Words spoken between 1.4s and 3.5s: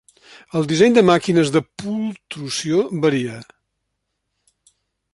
de pultrusió varia.